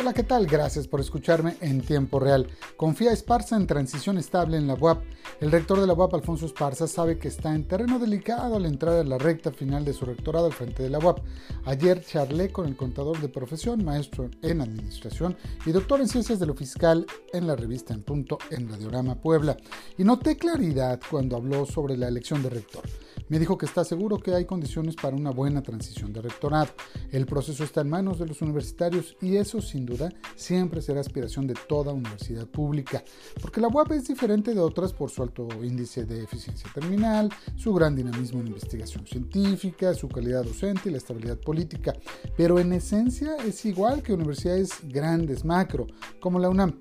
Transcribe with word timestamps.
Hola, 0.00 0.14
¿qué 0.14 0.22
tal? 0.22 0.46
Gracias 0.46 0.86
por 0.86 1.00
escucharme 1.00 1.56
en 1.60 1.80
tiempo 1.80 2.20
real. 2.20 2.46
Confía 2.76 3.12
Esparza 3.12 3.56
en 3.56 3.66
transición 3.66 4.16
estable 4.16 4.56
en 4.56 4.68
la 4.68 4.74
UAP. 4.74 5.02
El 5.40 5.50
rector 5.50 5.80
de 5.80 5.88
la 5.88 5.94
UAP, 5.94 6.14
Alfonso 6.14 6.46
Esparza, 6.46 6.86
sabe 6.86 7.18
que 7.18 7.26
está 7.26 7.52
en 7.52 7.66
terreno 7.66 7.98
delicado 7.98 8.54
al 8.54 8.66
entrar 8.66 8.94
a 8.94 9.02
la 9.02 9.18
recta 9.18 9.50
final 9.50 9.84
de 9.84 9.92
su 9.92 10.04
rectorado 10.04 10.46
al 10.46 10.52
frente 10.52 10.84
de 10.84 10.90
la 10.90 11.00
UAP. 11.00 11.18
Ayer 11.64 12.00
charlé 12.04 12.52
con 12.52 12.68
el 12.68 12.76
contador 12.76 13.20
de 13.20 13.28
profesión, 13.28 13.84
maestro 13.84 14.30
en 14.40 14.60
administración 14.60 15.36
y 15.66 15.72
doctor 15.72 16.00
en 16.00 16.06
ciencias 16.06 16.38
de 16.38 16.46
lo 16.46 16.54
fiscal 16.54 17.04
en 17.32 17.48
la 17.48 17.56
revista 17.56 17.92
En 17.92 18.04
Punto 18.04 18.38
en 18.50 18.68
Radiorama 18.68 19.16
Puebla. 19.16 19.56
Y 19.98 20.04
noté 20.04 20.36
claridad 20.36 21.00
cuando 21.10 21.36
habló 21.36 21.66
sobre 21.66 21.96
la 21.96 22.06
elección 22.06 22.40
de 22.44 22.50
rector. 22.50 22.84
Me 23.28 23.38
dijo 23.38 23.58
que 23.58 23.66
está 23.66 23.84
seguro 23.84 24.18
que 24.18 24.34
hay 24.34 24.44
condiciones 24.46 24.96
para 24.96 25.14
una 25.14 25.30
buena 25.30 25.62
transición 25.62 26.12
de 26.12 26.22
rectorado. 26.22 26.68
El 27.10 27.26
proceso 27.26 27.62
está 27.64 27.82
en 27.82 27.90
manos 27.90 28.18
de 28.18 28.26
los 28.26 28.40
universitarios 28.40 29.16
y 29.20 29.36
eso 29.36 29.60
sin 29.60 29.84
duda 29.84 30.10
siempre 30.34 30.80
será 30.80 31.00
aspiración 31.00 31.46
de 31.46 31.54
toda 31.68 31.92
universidad 31.92 32.46
pública, 32.46 33.04
porque 33.40 33.60
la 33.60 33.68
UAP 33.68 33.92
es 33.92 34.08
diferente 34.08 34.54
de 34.54 34.60
otras 34.60 34.92
por 34.92 35.10
su 35.10 35.22
alto 35.22 35.48
índice 35.62 36.04
de 36.04 36.22
eficiencia 36.22 36.70
terminal, 36.72 37.28
su 37.56 37.72
gran 37.74 37.94
dinamismo 37.94 38.40
en 38.40 38.48
investigación 38.48 39.06
científica, 39.06 39.94
su 39.94 40.08
calidad 40.08 40.44
docente 40.44 40.88
y 40.88 40.92
la 40.92 40.98
estabilidad 40.98 41.38
política, 41.38 41.94
pero 42.36 42.58
en 42.58 42.72
esencia 42.72 43.36
es 43.46 43.64
igual 43.64 44.02
que 44.02 44.12
universidades 44.12 44.70
grandes, 44.84 45.44
macro, 45.44 45.86
como 46.20 46.38
la 46.38 46.48
UNAM 46.48 46.74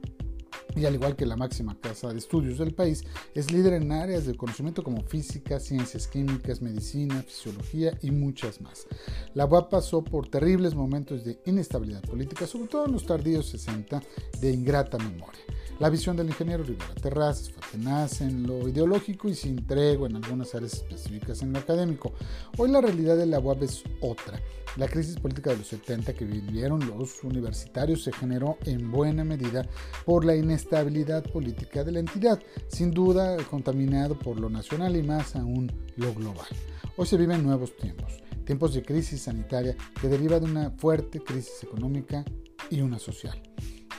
y 0.77 0.85
al 0.85 0.93
igual 0.93 1.15
que 1.15 1.25
la 1.25 1.35
máxima 1.35 1.77
casa 1.79 2.11
de 2.11 2.19
estudios 2.19 2.59
del 2.59 2.73
país, 2.73 3.03
es 3.33 3.51
líder 3.51 3.73
en 3.73 3.91
áreas 3.91 4.25
de 4.25 4.35
conocimiento 4.35 4.83
como 4.83 5.01
física, 5.03 5.59
ciencias 5.59 6.07
químicas, 6.07 6.61
medicina, 6.61 7.23
fisiología 7.23 7.97
y 8.01 8.11
muchas 8.11 8.61
más. 8.61 8.85
La 9.33 9.45
UAP 9.45 9.69
pasó 9.69 10.03
por 10.03 10.29
terribles 10.29 10.75
momentos 10.75 11.25
de 11.25 11.39
inestabilidad 11.45 12.01
política, 12.03 12.45
sobre 12.45 12.67
todo 12.67 12.85
en 12.85 12.91
los 12.91 13.05
tardíos 13.05 13.47
60 13.47 14.01
de 14.39 14.51
ingrata 14.51 14.97
memoria. 14.97 15.41
La 15.79 15.91
visión 15.91 16.17
del 16.17 16.27
ingeniero 16.27 16.63
Rivera 16.63 16.95
Terrazas 16.95 17.51
fue 17.51 17.61
tenaz 17.71 18.21
en 18.21 18.47
lo 18.47 18.67
ideológico 18.67 19.29
y 19.29 19.35
sin 19.35 19.63
tregua 19.67 20.09
en 20.09 20.15
algunas 20.15 20.55
áreas 20.55 20.73
específicas 20.73 21.43
en 21.43 21.53
lo 21.53 21.59
académico. 21.59 22.13
Hoy 22.57 22.71
la 22.71 22.81
realidad 22.81 23.15
de 23.15 23.27
la 23.27 23.39
UAP 23.39 23.61
es 23.61 23.83
otra. 24.01 24.41
La 24.77 24.87
crisis 24.87 25.19
política 25.19 25.51
de 25.51 25.57
los 25.57 25.67
70 25.67 26.13
que 26.13 26.25
vivieron 26.25 26.87
los 26.87 27.23
universitarios 27.23 28.03
se 28.03 28.11
generó 28.11 28.57
en 28.65 28.91
buena 28.91 29.23
medida 29.23 29.67
por 30.03 30.25
la 30.25 30.35
inestabilidad 30.35 31.23
política 31.23 31.83
de 31.83 31.91
la 31.91 31.99
entidad, 31.99 32.41
sin 32.69 32.89
duda 32.89 33.37
contaminado 33.43 34.17
por 34.17 34.39
lo 34.39 34.49
nacional 34.49 34.95
y 34.95 35.03
más 35.03 35.35
aún 35.35 35.71
lo 35.95 36.11
global. 36.15 36.47
Hoy 36.95 37.05
se 37.05 37.17
viven 37.17 37.43
nuevos 37.43 37.75
tiempos, 37.75 38.23
tiempos 38.45 38.73
de 38.73 38.81
crisis 38.81 39.21
sanitaria 39.21 39.75
que 40.01 40.07
deriva 40.07 40.39
de 40.39 40.45
una 40.45 40.71
fuerte 40.71 41.19
crisis 41.19 41.61
económica 41.61 42.25
y 42.71 42.81
una 42.81 42.97
social. 42.97 43.39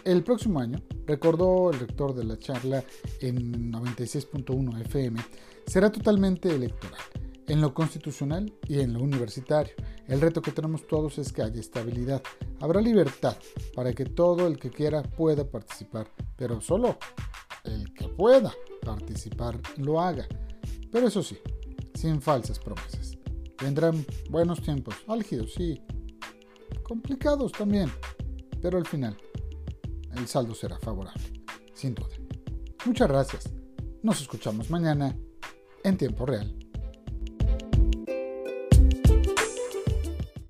El 0.09 0.25
próximo 0.25 0.59
año, 0.59 0.81
recordó 1.05 1.71
el 1.71 1.81
rector 1.81 2.15
de 2.15 2.25
la 2.25 2.39
charla 2.39 2.83
en 3.21 3.71
96.1 3.71 4.81
FM, 4.81 5.21
será 5.67 5.93
totalmente 5.93 6.49
electoral, 6.49 7.03
en 7.47 7.61
lo 7.61 7.75
constitucional 7.75 8.51
y 8.67 8.81
en 8.81 8.95
lo 8.95 9.03
universitario. 9.03 9.75
El 10.07 10.23
reto 10.23 10.41
que 10.41 10.51
tenemos 10.51 10.87
todos 10.87 11.19
es 11.19 11.31
que 11.31 11.43
haya 11.43 11.61
estabilidad. 11.61 12.23
Habrá 12.59 12.81
libertad 12.81 13.37
para 13.75 13.93
que 13.93 14.07
todo 14.07 14.47
el 14.47 14.59
que 14.59 14.71
quiera 14.71 15.03
pueda 15.03 15.45
participar, 15.45 16.11
pero 16.37 16.63
solo 16.63 16.97
el 17.65 17.93
que 17.93 18.09
pueda 18.09 18.55
participar 18.81 19.61
lo 19.77 20.01
haga. 20.01 20.27
Pero 20.91 21.07
eso 21.07 21.23
sí, 21.23 21.37
sin 21.93 22.23
falsas 22.23 22.59
promesas. 22.59 23.19
Vendrán 23.63 24.07
buenos 24.31 24.63
tiempos, 24.63 24.95
álgidos, 25.07 25.53
sí, 25.53 25.83
complicados 26.83 27.53
también, 27.53 27.91
pero 28.63 28.79
al 28.79 28.87
final 28.87 29.15
el 30.17 30.27
saldo 30.27 30.55
será 30.55 30.79
favorable, 30.79 31.23
sin 31.75 31.95
duda. 31.95 32.17
Muchas 32.85 33.09
gracias. 33.09 33.51
Nos 34.03 34.21
escuchamos 34.21 34.71
mañana 34.71 35.17
en 35.85 35.97
tiempo 35.97 36.27
real. 36.27 36.68